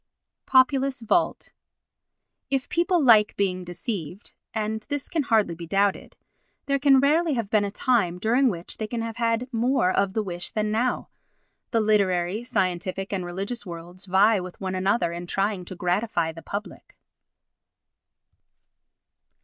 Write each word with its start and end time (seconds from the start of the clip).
Populus 0.47 1.01
Vult 1.01 1.51
If 2.49 2.69
people 2.69 2.99
like 3.03 3.35
being 3.37 3.63
deceived—and 3.63 4.87
this 4.89 5.07
can 5.09 5.21
hardly 5.21 5.53
be 5.53 5.67
doubted—there 5.67 6.79
can 6.79 6.99
rarely 6.99 7.35
have 7.35 7.51
been 7.51 7.63
a 7.63 7.69
time 7.69 8.17
during 8.17 8.49
which 8.49 8.77
they 8.77 8.87
can 8.87 9.03
have 9.03 9.17
had 9.17 9.47
more 9.53 9.91
of 9.91 10.13
the 10.13 10.23
wish 10.23 10.49
than 10.49 10.71
now. 10.71 11.09
The 11.69 11.81
literary, 11.81 12.43
scientific 12.43 13.13
and 13.13 13.23
religious 13.23 13.63
worlds 13.63 14.05
vie 14.05 14.39
with 14.39 14.59
one 14.59 14.73
another 14.73 15.11
in 15.13 15.27
trying 15.27 15.65
to 15.65 15.75
gratify 15.75 16.31
the 16.31 16.41
public. 16.41 16.97